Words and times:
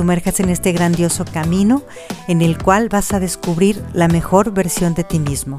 sumerjas 0.00 0.40
en 0.40 0.48
este 0.48 0.72
grandioso 0.72 1.26
camino 1.26 1.82
en 2.26 2.40
el 2.40 2.56
cual 2.56 2.88
vas 2.88 3.12
a 3.12 3.20
descubrir 3.20 3.84
la 3.92 4.08
mejor 4.08 4.50
versión 4.50 4.94
de 4.94 5.04
ti 5.04 5.18
mismo. 5.18 5.58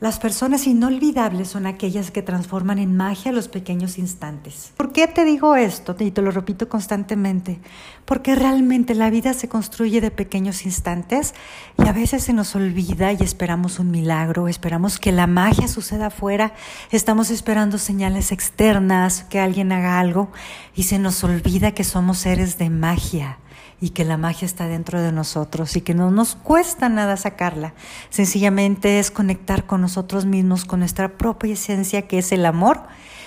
Las 0.00 0.18
personas 0.18 0.66
inolvidables 0.66 1.48
son 1.48 1.66
aquellas 1.66 2.10
que 2.10 2.22
transforman 2.22 2.78
en 2.78 2.96
magia 2.96 3.32
los 3.32 3.48
pequeños 3.48 3.98
instantes. 3.98 4.72
¿Por 4.78 4.92
qué 4.92 5.06
te 5.06 5.26
digo 5.26 5.56
esto? 5.56 5.94
Y 5.98 6.10
te 6.10 6.22
lo 6.22 6.30
repito 6.30 6.70
constantemente. 6.70 7.60
Porque 8.06 8.34
realmente 8.34 8.94
la 8.94 9.10
vida 9.10 9.34
se 9.34 9.50
construye 9.50 10.00
de 10.00 10.10
pequeños 10.10 10.64
instantes 10.64 11.34
y 11.76 11.86
a 11.86 11.92
veces 11.92 12.24
se 12.24 12.32
nos 12.32 12.56
olvida 12.56 13.12
y 13.12 13.18
esperamos 13.20 13.78
un 13.78 13.90
milagro, 13.90 14.48
esperamos 14.48 14.98
que 14.98 15.12
la 15.12 15.26
magia 15.26 15.68
suceda 15.68 16.06
afuera, 16.06 16.54
estamos 16.90 17.28
esperando 17.28 17.76
señales 17.76 18.32
externas, 18.32 19.24
que 19.24 19.38
alguien 19.38 19.70
haga 19.70 20.00
algo 20.00 20.32
y 20.74 20.84
se 20.84 20.98
nos 20.98 21.22
olvida 21.24 21.72
que 21.72 21.84
somos 21.84 22.16
seres 22.16 22.56
de 22.56 22.70
magia 22.70 23.36
y 23.80 23.90
que 23.90 24.04
la 24.04 24.18
magia 24.18 24.44
está 24.44 24.66
dentro 24.66 25.00
de 25.00 25.10
nosotros 25.10 25.74
y 25.76 25.80
que 25.80 25.94
no 25.94 26.10
nos 26.10 26.34
cuesta 26.34 26.88
nada 26.88 27.16
sacarla. 27.16 27.72
Sencillamente 28.10 28.98
es 28.98 29.10
conectar 29.10 29.64
con 29.64 29.80
nosotros 29.80 29.89
mismos, 30.26 30.64
con 30.64 30.80
nuestra 30.80 31.16
propia 31.16 31.54
esencia 31.54 32.02
que 32.02 32.18
es 32.18 32.32
el 32.32 32.46
amor 32.46 32.82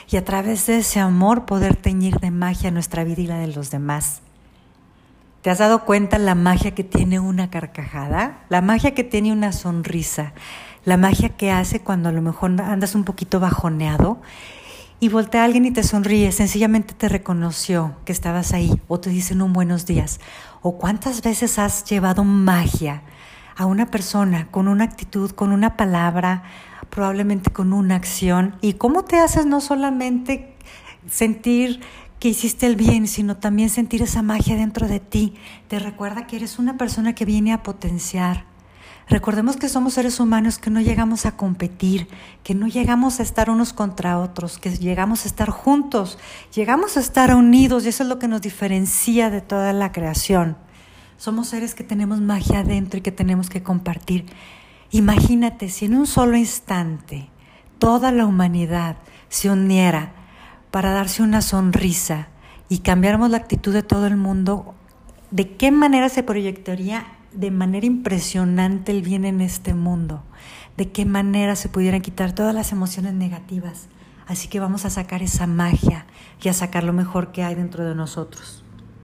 y 0.10 0.18
a 0.18 0.26
través 0.26 0.68
de 0.68 0.78
ese 0.78 1.00
amor 1.00 1.46
poder 1.46 1.76
teñir 1.76 2.20
de 2.20 2.32
magia 2.32 2.72
nuestra 2.72 3.04
vida 3.04 3.22
y 3.22 3.28
la 3.28 3.38
de 3.38 3.48
los 3.48 3.72
demás. 3.72 4.22
¿Te 5.42 5.50
has 5.50 5.58
dado 5.58 5.84
cuenta 5.84 6.18
la 6.20 6.36
magia 6.36 6.74
que 6.74 6.84
tiene 6.84 7.20
una 7.20 7.50
carcajada? 7.50 8.44
La 8.50 8.62
magia 8.62 8.94
que 8.94 9.04
tiene 9.04 9.34
una 9.34 9.52
sonrisa, 9.52 10.34
la 10.86 10.96
magia 10.96 11.30
que 11.30 11.52
hace 11.52 11.82
cuando 11.82 12.10
a 12.10 12.12
lo 12.14 12.22
mejor 12.22 12.62
andas 12.62 12.96
un 12.96 13.04
poquito 13.04 13.40
bajoneado 13.42 14.22
y 15.02 15.10
voltea 15.10 15.42
a 15.42 15.46
alguien 15.46 15.66
y 15.66 15.72
te 15.72 15.84
sonríe, 15.84 16.32
sencillamente 16.32 16.94
te 16.94 17.10
reconoció 17.10 17.98
que 18.06 18.14
estabas 18.14 18.54
ahí 18.54 18.80
o 18.88 19.02
te 19.02 19.10
dicen 19.10 19.42
un 19.42 19.52
buenos 19.52 19.86
días. 19.86 20.22
O 20.62 20.78
cuántas 20.78 21.22
veces 21.22 21.60
has 21.60 21.84
llevado 21.84 22.24
magia 22.24 23.02
a 23.56 23.66
una 23.66 23.88
persona 23.88 24.48
con 24.52 24.68
una 24.68 24.84
actitud, 24.84 25.32
con 25.32 25.52
una 25.52 25.78
palabra, 25.78 26.44
probablemente 26.90 27.52
con 27.52 27.74
una 27.74 27.96
acción. 27.96 28.56
Y 28.62 28.74
cómo 28.74 29.04
te 29.04 29.20
haces 29.20 29.46
no 29.46 29.62
solamente 29.62 30.56
sentir 31.10 31.82
que 32.20 32.30
hiciste 32.30 32.66
el 32.66 32.76
bien, 32.76 33.08
sino 33.08 33.38
también 33.38 33.70
sentir 33.70 34.02
esa 34.02 34.22
magia 34.22 34.56
dentro 34.56 34.88
de 34.88 35.00
ti. 35.00 35.36
Te 35.68 35.80
recuerda 35.80 36.28
que 36.28 36.38
eres 36.38 36.60
una 36.60 36.78
persona 36.78 37.14
que 37.16 37.26
viene 37.26 37.52
a 37.52 37.64
potenciar 37.64 38.46
Recordemos 39.10 39.58
que 39.58 39.68
somos 39.68 39.96
seres 39.96 40.20
humanos 40.20 40.58
que 40.58 40.70
no 40.70 40.80
llegamos 40.80 41.26
a 41.26 41.36
competir, 41.36 42.08
que 42.44 42.56
no 42.56 42.68
llegamos 42.68 43.20
a 43.20 43.24
estar 43.24 43.50
unos 43.50 43.74
contra 43.74 44.18
otros, 44.18 44.60
que 44.60 44.70
llegamos 44.78 45.26
a 45.26 45.28
estar 45.28 45.50
juntos, 45.50 46.18
llegamos 46.54 46.96
a 46.96 47.02
estar 47.02 47.36
unidos 47.36 47.86
y 47.86 47.90
eso 47.90 48.04
es 48.04 48.10
lo 48.10 48.18
que 48.18 48.30
nos 48.30 48.42
diferencia 48.42 49.30
de 49.30 49.42
toda 49.42 49.74
la 49.74 49.92
creación. 49.92 50.56
Somos 51.18 51.48
seres 51.48 51.76
que 51.76 51.84
tenemos 51.84 52.22
magia 52.22 52.60
adentro 52.60 53.00
y 53.00 53.02
que 53.02 53.12
tenemos 53.12 53.50
que 53.50 53.64
compartir. 53.64 54.26
Imagínate 54.92 55.70
si 55.70 55.86
en 55.86 55.96
un 55.96 56.08
solo 56.08 56.38
instante 56.38 57.30
toda 57.80 58.12
la 58.12 58.26
humanidad 58.26 58.98
se 59.30 59.50
uniera 59.50 60.14
para 60.72 60.92
darse 60.92 61.24
una 61.24 61.42
sonrisa 61.42 62.28
y 62.70 62.80
cambiáramos 62.80 63.30
la 63.30 63.38
actitud 63.38 63.74
de 63.74 63.84
todo 63.84 64.08
el 64.08 64.18
mundo, 64.18 64.76
¿de 65.32 65.56
qué 65.56 65.72
manera 65.72 66.10
se 66.10 66.24
proyectaría 66.24 67.06
de 67.34 67.52
manera 67.52 67.86
impresionante 67.86 68.92
el 68.92 69.02
bien 69.02 69.26
en 69.26 69.42
este 69.42 69.74
mundo, 69.74 70.24
de 70.78 70.92
qué 70.92 71.06
manera 71.06 71.56
se 71.56 71.70
pudieran 71.70 72.02
quitar 72.02 72.34
todas 72.34 72.54
las 72.54 72.72
emociones 72.72 73.14
negativas. 73.14 73.88
Así 74.28 74.48
que 74.48 74.60
vamos 74.60 74.86
a 74.86 74.90
sacar 74.90 75.22
esa 75.22 75.48
magia 75.48 76.06
y 76.42 76.50
a 76.50 76.54
sacar 76.54 76.84
lo 76.84 76.94
mejor 76.94 77.32
que 77.32 77.44
hay 77.44 77.56
dentro 77.56 77.84
de 77.84 77.96
nosotros. 77.96 78.63